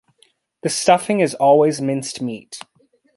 The 0.63 0.69
stuffing 0.69 1.19
is 1.19 1.35
always 1.35 1.79
minced 1.79 2.23
meat. 2.23 2.59